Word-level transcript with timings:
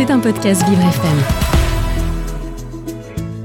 C'est 0.00 0.10
un 0.10 0.18
podcast 0.18 0.66
Vivre 0.66 0.80
FM. 0.80 1.18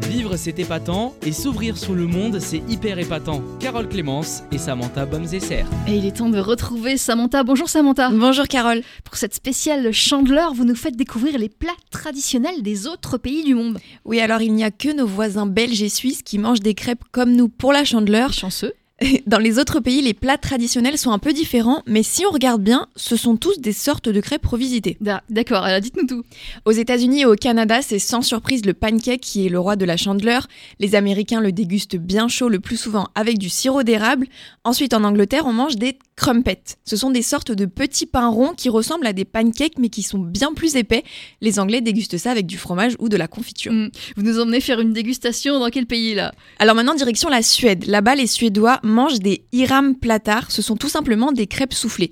Vivre 0.10 0.38
c'est 0.38 0.58
épatant 0.58 1.14
et 1.26 1.34
s'ouvrir 1.34 1.78
sur 1.78 1.94
le 1.94 2.08
monde 2.08 2.40
c'est 2.40 2.62
hyper 2.70 2.98
épatant. 2.98 3.44
Carole 3.60 3.90
Clémence 3.90 4.42
et 4.54 4.58
Samantha 4.58 5.06
Bomzesser. 5.06 5.66
Et 5.86 5.98
il 5.98 6.06
est 6.06 6.16
temps 6.16 6.30
de 6.30 6.40
retrouver 6.40 6.96
Samantha. 6.96 7.44
Bonjour 7.44 7.68
Samantha. 7.68 8.10
Bonjour 8.10 8.48
Carole. 8.48 8.84
Pour 9.04 9.18
cette 9.18 9.34
spéciale 9.34 9.92
chandeleur, 9.92 10.54
vous 10.54 10.64
nous 10.64 10.78
faites 10.78 10.96
découvrir 10.96 11.38
les 11.38 11.50
plats 11.50 11.76
traditionnels 11.92 12.64
des 12.64 12.88
autres 12.88 13.18
pays 13.18 13.44
du 13.44 13.54
monde. 13.54 13.78
Oui, 14.06 14.22
alors 14.22 14.42
il 14.42 14.54
n'y 14.54 14.64
a 14.64 14.72
que 14.72 14.96
nos 14.96 15.08
voisins 15.08 15.48
belges 15.48 15.84
et 15.84 15.90
suisses 15.90 16.24
qui 16.24 16.38
mangent 16.38 16.62
des 16.62 16.74
crêpes 16.74 17.04
comme 17.12 17.34
nous 17.34 17.50
pour 17.50 17.74
la 17.74 17.84
chandeleur. 17.84 18.32
Chanceux. 18.32 18.72
Dans 19.28 19.40
les 19.40 19.60
autres 19.60 19.82
pays, 19.82 20.02
les 20.02 20.14
plats 20.14 20.38
traditionnels 20.38 20.98
sont 20.98 21.12
un 21.12 21.20
peu 21.20 21.34
différents, 21.34 21.84
mais 21.86 22.04
si 22.04 22.26
on 22.26 22.32
regarde 22.32 22.62
bien, 22.62 22.88
ce 22.96 23.18
sont 23.18 23.36
tous 23.36 23.60
des 23.60 23.74
sortes 23.74 24.08
de 24.08 24.22
crêpes 24.22 24.46
revisitées. 24.46 24.98
D'accord, 25.30 25.64
alors 25.64 25.82
dites-nous 25.82 26.08
tout. 26.08 26.24
Aux 26.64 26.72
États-Unis 26.72 27.22
et 27.22 27.26
au 27.26 27.36
Canada, 27.36 27.82
c'est 27.82 28.00
sans 28.00 28.22
surprise 28.22 28.66
le 28.66 28.74
pancake 28.74 29.20
qui 29.20 29.46
est 29.46 29.50
le 29.50 29.60
roi 29.60 29.76
de 29.76 29.86
la 29.86 29.98
chandeleur. 29.98 30.48
Les 30.80 30.96
Américains 30.96 31.42
le 31.42 31.52
dégustent 31.52 31.98
bien 31.98 32.30
chaud, 32.30 32.48
le 32.48 32.62
plus 32.62 32.78
souvent 32.78 33.08
avec 33.16 33.38
du 33.38 33.50
sirop 33.50 33.84
d'érable. 33.84 34.28
Ensuite, 34.64 34.94
en 34.94 35.04
Angleterre, 35.04 35.46
on 35.46 35.54
mange 35.54 35.76
des 35.76 35.98
crumpets. 36.16 36.78
Ce 36.86 36.96
sont 36.96 37.12
des 37.12 37.22
sortes 37.22 37.52
de 37.52 37.66
petits 37.66 38.06
pains 38.06 38.30
ronds 38.30 38.54
qui 38.54 38.70
ressemblent 38.70 39.08
à 39.08 39.14
des 39.14 39.26
pancakes, 39.26 39.78
mais 39.78 39.90
qui 39.90 40.02
sont 40.02 40.20
bien 40.20 40.54
plus 40.54 40.76
épais. 40.76 41.04
Les 41.42 41.60
Anglais 41.60 41.82
dégustent 41.82 42.18
ça 42.18 42.32
avec 42.32 42.46
du 42.46 42.58
fromage 42.58 42.96
ou 43.00 43.10
de 43.10 43.18
la 43.18 43.28
confiture. 43.28 43.74
Mm. 43.74 43.90
Vous 44.16 44.24
nous 44.24 44.40
emmenez 44.40 44.62
faire 44.62 44.80
une 44.80 44.94
dégustation 44.94 45.60
dans 45.60 45.70
quel 45.70 45.86
pays 45.86 46.16
là? 46.16 46.34
Alors 46.60 46.76
maintenant, 46.76 46.96
direction 46.96 47.30
la 47.30 47.42
Suède. 47.42 47.86
Là-bas, 47.86 48.16
les 48.16 48.28
Suédois 48.28 48.80
mangent 48.84 49.20
des 49.20 49.44
iram 49.52 49.96
platar. 49.96 50.52
Ce 50.52 50.62
sont 50.62 50.78
tout 50.78 50.90
simplement 50.90 51.32
des 51.32 51.48
crêpes 51.48 51.74
soufflées. 51.74 52.12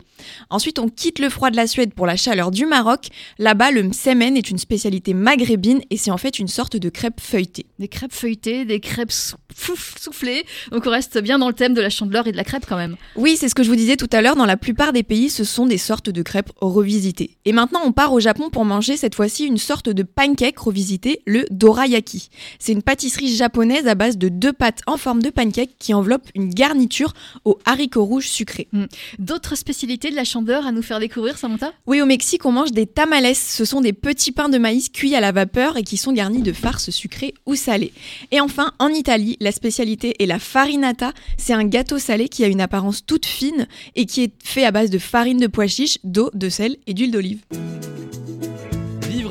Ensuite, 0.50 0.80
on 0.80 0.90
quitte 0.90 1.20
le 1.20 1.30
froid 1.30 1.50
de 1.50 1.55
la 1.55 1.68
Suède 1.68 1.94
pour 1.94 2.05
la 2.05 2.16
chaleur 2.16 2.52
du 2.52 2.66
Maroc. 2.66 3.08
Là-bas, 3.40 3.72
le 3.72 3.84
msemen 3.84 4.38
est 4.38 4.49
une 4.49 4.58
spécialité 4.58 5.13
maghrébine 5.13 5.82
et 5.90 5.98
c'est 5.98 6.12
en 6.12 6.18
fait 6.18 6.40
une 6.40 6.48
sorte 6.48 6.77
de 6.77 6.90
crêpe 6.90 7.20
feuilletée. 7.20 7.65
Des 7.80 7.88
crêpes 7.88 8.13
feuilletées, 8.13 8.65
des 8.65 8.80
crêpes 8.80 9.12
soufflées. 9.12 10.46
Donc 10.71 10.84
on 10.85 10.90
reste 10.90 11.21
bien 11.21 11.40
dans 11.40 11.48
le 11.48 11.54
thème 11.54 11.74
de 11.74 11.82
la 11.82 11.90
chandeleur 11.90 12.27
et 12.27 12.32
de 12.32 12.38
la 12.38 12.43
crêpe 12.43 12.65
quand 12.68 12.77
même. 12.77 12.96
Oui, 13.15 13.38
c'est 13.38 13.49
ce 13.49 13.55
que 13.55 13.63
je 13.63 13.70
vous 13.70 13.76
disais 13.76 13.96
tout 13.96 14.10
à 14.12 14.21
l'heure. 14.21 14.35
Dans 14.35 14.46
la 14.46 14.57
plupart 14.57 14.93
des 14.93 15.04
pays, 15.04 15.30
ce 15.30 15.43
sont 15.43 15.65
des 15.65 15.77
sortes 15.77 16.10
de 16.10 16.21
crêpes 16.21 16.52
revisitées. 16.62 17.37
Et 17.46 17.52
maintenant, 17.52 17.82
on 17.85 17.91
part 17.91 18.13
au 18.13 18.20
Japon 18.20 18.49
pour 18.49 18.65
manger 18.65 18.98
cette 18.98 19.15
fois-ci 19.15 19.46
une 19.46 19.58
sorte 19.58 19.90
de 19.90 20.04
pancake 20.04 20.58
revisité, 20.60 21.21
le 21.26 21.46
dorayaki. 21.52 22.30
C'est 22.60 22.71
une 22.71 22.84
pâtisserie 22.84 23.35
japonaise 23.35 23.87
à 23.87 23.96
base 23.96 24.18
de 24.18 24.30
deux 24.30 24.54
pâtes 24.54 24.82
en 24.87 24.98
forme 24.98 25.21
de 25.21 25.30
pancake 25.30 25.71
qui 25.80 25.93
enveloppe 25.93 26.27
une 26.35 26.49
garniture 26.49 27.13
aux 27.46 27.60
haricots 27.65 28.05
rouges 28.05 28.30
sucrés. 28.30 28.68
Mm. 28.71 28.85
D'autres 29.20 29.55
spécialités 29.55 30.12
la 30.15 30.23
chandeleur 30.23 30.65
à 30.65 30.71
nous 30.71 30.81
faire 30.81 30.99
découvrir, 30.99 31.37
Samantha? 31.37 31.73
Oui, 31.87 32.01
au 32.01 32.05
Mexique, 32.05 32.45
on 32.45 32.51
mange 32.51 32.71
des 32.71 32.85
tamales. 32.85 33.35
Ce 33.35 33.65
sont 33.65 33.81
des 33.81 33.93
petits 33.93 34.31
pains 34.31 34.49
de 34.49 34.57
maïs 34.57 34.89
cuits 34.89 35.15
à 35.15 35.19
la 35.19 35.31
vapeur 35.31 35.77
et 35.77 35.83
qui 35.83 35.97
sont 35.97 36.13
garnis 36.13 36.41
de 36.41 36.53
farce 36.53 36.89
sucrée 36.89 37.33
ou 37.45 37.55
salée. 37.55 37.93
Et 38.31 38.39
enfin, 38.39 38.71
en 38.79 38.89
Italie, 38.89 39.37
la 39.39 39.51
spécialité 39.51 40.15
est 40.21 40.25
la 40.25 40.39
farinata. 40.39 41.13
C'est 41.37 41.53
un 41.53 41.65
gâteau 41.65 41.99
salé 41.99 42.29
qui 42.29 42.43
a 42.43 42.47
une 42.47 42.61
apparence 42.61 43.05
toute 43.05 43.25
fine 43.25 43.67
et 43.95 44.05
qui 44.05 44.23
est 44.23 44.34
fait 44.43 44.65
à 44.65 44.71
base 44.71 44.89
de 44.89 44.99
farine 44.99 45.39
de 45.39 45.47
pois 45.47 45.67
chiches, 45.67 45.97
d'eau, 46.03 46.29
de 46.34 46.49
sel 46.49 46.77
et 46.87 46.93
d'huile 46.93 47.11
d'olive. 47.11 47.39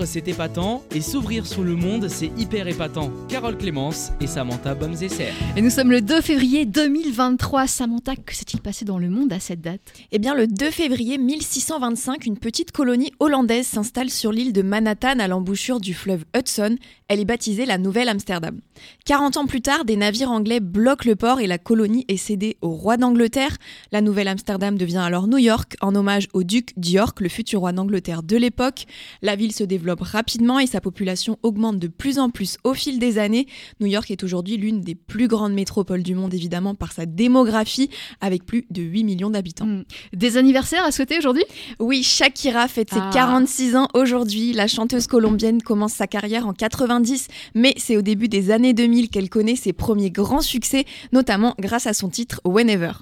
Vivre 0.03 0.13
c'est 0.13 0.29
épatant 0.29 0.83
et 0.95 1.01
s'ouvrir 1.01 1.47
sur 1.47 1.63
le 1.63 1.77
monde 1.77 2.09
c'est 2.09 2.33
hyper 2.37 2.67
épatant. 2.67 3.11
Carole 3.29 3.57
Clémence 3.57 4.11
et 4.21 4.27
Samantha 4.27 4.75
Bomzesser. 4.75 5.29
Et 5.57 5.63
nous 5.63 5.71
sommes 5.71 5.91
le 5.91 6.01
2 6.01 6.21
février 6.21 6.65
2023. 6.65 7.67
Samantha, 7.67 8.17
que 8.17 8.35
s'est-il 8.35 8.61
passé 8.61 8.85
dans 8.85 8.99
le 8.99 9.09
monde 9.09 9.33
à 9.33 9.39
cette 9.39 9.61
date? 9.61 9.81
Eh 10.11 10.19
bien, 10.19 10.35
le 10.35 10.47
2 10.47 10.71
février 10.71 11.19
1625, 11.19 12.27
une 12.27 12.39
petite 12.39 12.73
colonie 12.73 13.13
hollandaise 13.21 13.67
s'installe 13.67 14.11
sur 14.11 14.33
l'île 14.33 14.53
de 14.53 14.63
Manhattan 14.63 15.19
à 15.21 15.29
l'embouchure 15.29 15.79
du 15.79 15.95
fleuve 15.95 16.25
Hudson. 16.37 16.77
Elle 17.09 17.21
est 17.21 17.25
baptisée 17.25 17.67
la 17.67 17.79
Nouvelle 17.79 18.09
Amsterdam. 18.09 18.59
40 19.05 19.37
ans 19.37 19.47
plus 19.47 19.61
tard, 19.61 19.85
des 19.85 19.97
navires 19.97 20.31
anglais 20.31 20.61
bloquent 20.61 21.09
le 21.09 21.15
port 21.15 21.41
et 21.41 21.47
la 21.47 21.59
colonie 21.59 22.05
est 22.09 22.17
cédée 22.17 22.57
au 22.63 22.71
roi 22.71 22.97
d'Angleterre. 22.97 23.57
La 23.93 24.01
Nouvelle 24.01 24.29
Amsterdam 24.29 24.77
devient 24.77 25.03
alors 25.05 25.29
New 25.29 25.39
York 25.39 25.77
en 25.81 25.95
hommage 25.95 26.29
au 26.33 26.43
duc 26.43 26.73
d'York, 26.77 27.21
le 27.21 27.29
futur 27.29 27.61
roi 27.61 27.73
d'Angleterre 27.73 28.23
de 28.23 28.37
l'époque. 28.37 28.87
La 29.21 29.37
ville 29.37 29.53
se 29.53 29.63
développe 29.63 29.92
rapidement 30.01 30.59
et 30.59 30.67
sa 30.67 30.81
population 30.81 31.39
augmente 31.43 31.79
de 31.79 31.89
plus 31.89 32.19
en 32.19 32.31
plus 32.31 32.57
au 32.65 32.75
fil 32.75 32.99
des 32.99 33.19
années. 33.19 33.47
New 33.81 33.87
York 33.87 34.11
est 34.11 34.23
aujourd'hui 34.25 34.57
l'une 34.57 34.81
des 34.81 34.95
plus 34.95 35.29
grandes 35.29 35.53
métropoles 35.53 36.03
du 36.03 36.15
monde, 36.15 36.33
évidemment, 36.35 36.75
par 36.75 36.93
sa 36.93 37.07
démographie, 37.07 37.91
avec 38.21 38.45
plus 38.47 38.67
de 38.71 38.83
8 38.83 39.05
millions 39.05 39.31
d'habitants. 39.31 39.67
Mm. 39.67 39.85
Des 40.15 40.37
anniversaires 40.37 40.85
à 40.85 40.93
souhaiter 40.93 41.19
aujourd'hui? 41.19 41.45
Oui, 41.79 42.03
Shakira 42.03 42.69
fête 42.69 42.89
Ah. 42.93 43.11
ses 43.11 43.19
46 43.19 43.77
ans 43.77 43.89
aujourd'hui. 43.95 44.53
La 44.53 44.67
chanteuse 44.67 45.07
colombienne 45.07 45.63
commence 45.63 45.93
sa 45.93 46.07
carrière 46.07 46.47
en 46.47 46.53
90, 46.53 47.29
mais 47.55 47.75
c'est 47.77 47.97
au 47.97 48.03
début 48.03 48.29
des 48.29 48.51
années 48.51 48.75
2000 48.75 49.11
qu'elle 49.11 49.29
connaît 49.29 49.57
ses 49.57 49.73
premiers 49.73 50.11
grands 50.11 50.41
succès, 50.41 50.85
notamment 51.13 51.55
grâce 51.59 51.87
à 51.87 51.95
son 51.95 52.09
titre 52.09 52.41
Whenever. 52.45 52.93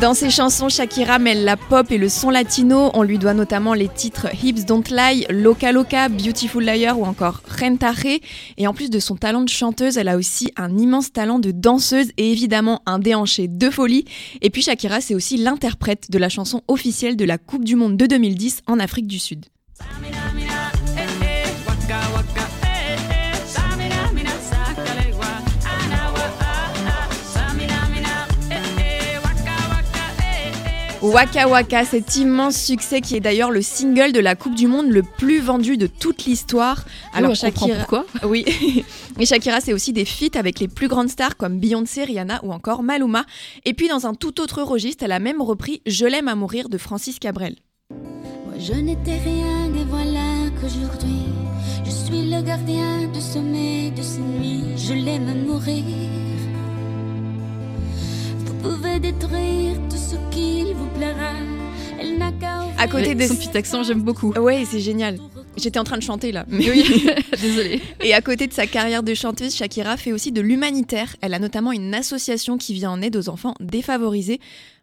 Dans 0.00 0.14
ses 0.14 0.30
chansons, 0.30 0.68
Shakira 0.68 1.18
mêle 1.18 1.42
la 1.42 1.56
pop 1.56 1.90
et 1.90 1.98
le 1.98 2.08
son 2.08 2.30
latino. 2.30 2.90
On 2.94 3.02
lui 3.02 3.18
doit 3.18 3.34
notamment 3.34 3.74
les 3.74 3.88
titres 3.88 4.28
Hips 4.44 4.64
Don't 4.64 4.84
Lie, 4.90 5.26
Loca 5.28 5.72
Loca, 5.72 6.08
Beautiful 6.08 6.62
Liar 6.62 7.00
ou 7.00 7.04
encore 7.04 7.42
Rentaje. 7.48 8.20
Et 8.58 8.68
en 8.68 8.74
plus 8.74 8.90
de 8.90 9.00
son 9.00 9.16
talent 9.16 9.42
de 9.42 9.48
chanteuse, 9.48 9.96
elle 9.96 10.06
a 10.06 10.16
aussi 10.16 10.52
un 10.56 10.78
immense 10.78 11.12
talent 11.12 11.40
de 11.40 11.50
danseuse 11.50 12.12
et 12.16 12.30
évidemment 12.30 12.80
un 12.86 13.00
déhanché 13.00 13.48
de 13.48 13.70
folie. 13.70 14.04
Et 14.40 14.50
puis 14.50 14.62
Shakira, 14.62 15.00
c'est 15.00 15.16
aussi 15.16 15.36
l'interprète 15.36 16.12
de 16.12 16.18
la 16.18 16.28
chanson 16.28 16.62
officielle 16.68 17.16
de 17.16 17.24
la 17.24 17.36
Coupe 17.36 17.64
du 17.64 17.74
Monde 17.74 17.96
de 17.96 18.06
2010 18.06 18.62
en 18.68 18.78
Afrique 18.78 19.08
du 19.08 19.18
Sud. 19.18 19.46
Waka 31.00 31.46
Waka, 31.46 31.84
cet 31.84 32.16
immense 32.16 32.56
succès 32.56 33.00
qui 33.00 33.14
est 33.14 33.20
d'ailleurs 33.20 33.52
le 33.52 33.62
single 33.62 34.10
de 34.12 34.18
la 34.18 34.34
Coupe 34.34 34.56
du 34.56 34.66
Monde 34.66 34.90
le 34.90 35.04
plus 35.04 35.38
vendu 35.40 35.76
de 35.76 35.86
toute 35.86 36.24
l'histoire. 36.24 36.84
Alors, 37.12 37.30
on 37.30 37.46
comprend 37.46 37.68
pourquoi 37.68 38.06
Oui. 38.24 38.44
Et 39.20 39.24
Shakira, 39.26 39.60
c'est 39.60 39.72
aussi 39.72 39.92
des 39.92 40.04
feats 40.04 40.36
avec 40.36 40.58
les 40.58 40.66
plus 40.66 40.88
grandes 40.88 41.08
stars 41.08 41.36
comme 41.36 41.60
Beyoncé, 41.60 42.02
Rihanna 42.02 42.40
ou 42.42 42.52
encore 42.52 42.82
Maluma. 42.82 43.24
Et 43.64 43.74
puis 43.74 43.88
dans 43.88 44.06
un 44.06 44.14
tout 44.14 44.40
autre 44.40 44.62
registre, 44.62 45.04
elle 45.04 45.12
a 45.12 45.20
même 45.20 45.40
repris 45.40 45.82
Je 45.86 46.04
l'aime 46.04 46.26
à 46.26 46.34
mourir 46.34 46.68
de 46.68 46.78
Francis 46.78 47.20
Cabrel. 47.20 47.54
Moi 47.90 48.54
je 48.58 48.72
n'étais 48.72 49.18
rien 49.18 49.72
et 49.74 49.84
voilà 49.88 50.50
qu'aujourd'hui 50.60 51.26
je 51.84 51.90
suis 51.90 52.28
le 52.28 52.42
gardien 52.42 53.06
du 53.06 53.20
sommet 53.20 53.92
de 53.92 54.02
ces 54.02 54.18
nuits. 54.18 54.76
Je 54.76 54.94
l'aime 54.94 55.28
à 55.28 55.34
mourir. 55.34 55.84
Vous 58.68 58.76
pouvez 58.76 59.00
détruire 59.00 59.76
tout 59.88 59.96
ce 59.96 60.16
qu'il 60.30 60.74
vous 60.74 60.88
plaira. 60.88 61.32
Elle 61.98 62.18
n'a 62.18 62.30
qu'à 62.32 62.66
À 62.76 62.86
côté 62.86 63.14
de 63.14 63.22
Son 63.26 63.34
petit 63.34 63.56
accent, 63.56 63.82
j'aime 63.82 64.02
beaucoup. 64.02 64.32
Ouais, 64.34 64.64
c'est 64.70 64.80
génial. 64.80 65.18
J'étais 65.56 65.78
en 65.78 65.84
train 65.84 65.98
de 65.98 66.02
chanter 66.02 66.32
là. 66.32 66.44
Mais 66.48 66.70
Oui, 66.70 66.84
désolée. 67.40 67.80
Et 68.02 68.14
à 68.14 68.20
côté 68.20 68.46
de 68.46 68.52
sa 68.52 68.66
carrière 68.66 69.02
de 69.02 69.14
chanteuse, 69.14 69.54
Shakira 69.54 69.96
fait 69.96 70.12
aussi 70.12 70.32
de 70.32 70.40
l'humanitaire. 70.40 71.16
Elle 71.20 71.34
a 71.34 71.38
notamment 71.38 71.72
une 71.72 71.94
association 71.94 72.58
qui 72.58 72.74
vient 72.74 72.90
en 72.90 73.02
aide 73.02 73.16
aux 73.16 73.28
enfants 73.28 73.54
défavorisés. 73.60 74.40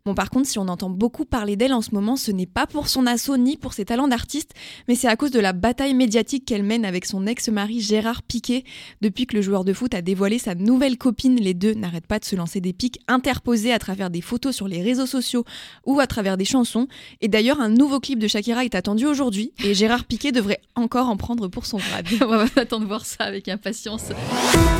Bon, 0.08 0.14
par 0.14 0.30
contre, 0.30 0.48
si 0.48 0.60
on 0.60 0.68
entend 0.68 0.92
beaucoup 0.92 1.26
parler 1.26 1.56
d'elle 1.56 1.74
en 1.74 1.82
ce 1.82 1.90
moment, 1.92 2.16
ce 2.16 2.30
n'est 2.30 2.46
pas 2.46 2.68
pour 2.68 2.90
son 2.90 3.08
assaut 3.08 3.38
ni 3.38 3.58
pour 3.58 3.74
ses 3.74 3.86
talents 3.86 4.08
d'artiste, 4.08 4.52
mais 4.88 4.94
c'est 4.94 5.08
à 5.08 5.16
cause 5.16 5.32
de 5.32 5.40
la 5.40 5.52
bataille 5.52 5.96
médiatique 5.96 6.46
qu'elle 6.46 6.62
mène 6.62 6.86
avec 6.86 7.06
son 7.06 7.26
ex-mari 7.26 7.82
Gérard 7.82 8.22
Piquet. 8.22 8.66
Depuis 9.02 9.26
que 9.26 9.36
le 9.36 9.42
joueur 9.42 9.66
de 9.66 9.74
foot 9.74 9.96
a 9.96 10.04
dévoilé 10.04 10.38
sa 10.38 10.54
nouvelle 10.54 11.00
copine, 11.00 11.38
les 11.38 11.56
deux 11.56 11.74
n'arrêtent 11.74 12.06
pas 12.06 12.20
de 12.20 12.26
se 12.26 12.36
lancer 12.36 12.62
des 12.62 12.72
pics 12.72 13.00
interposés 13.08 13.74
à 13.74 13.80
travers 13.80 14.12
des 14.12 14.22
photos 14.22 14.56
sur 14.56 14.68
les 14.68 14.84
réseaux 14.84 15.08
sociaux 15.08 15.44
ou 15.88 16.00
à 16.00 16.06
travers 16.06 16.38
des 16.38 16.46
chansons. 16.46 16.88
Et 17.22 17.28
d'ailleurs, 17.28 17.60
un 17.60 17.70
nouveau 17.70 18.00
clip 18.00 18.20
de 18.20 18.28
Shakira 18.28 18.64
est 18.64 18.76
attendu 18.76 19.08
aujourd'hui 19.08 19.54
et 19.64 19.74
Gérard 19.74 20.06
Piquet 20.06 20.32
devrait 20.32 20.55
encore 20.76 21.10
en 21.10 21.18
prendre 21.18 21.48
pour 21.48 21.66
son 21.66 21.78
grade. 21.78 22.08
On 22.22 22.38
va 22.38 22.46
attendre 22.56 22.86
voir 22.86 23.06
ça 23.06 23.24
avec 23.24 23.48
impatience. 23.48 24.06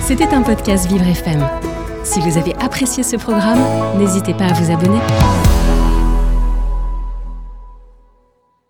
C'était 0.02 0.28
un 0.34 0.42
podcast 0.42 0.88
Vivre 0.88 1.08
FM. 1.08 1.48
Si 2.04 2.20
vous 2.20 2.38
avez 2.38 2.54
apprécié 2.56 3.04
ce 3.04 3.16
programme, 3.16 3.60
n'hésitez 3.98 4.34
pas 4.34 4.46
à 4.46 4.54
vous 4.54 4.72
abonner. 4.72 5.00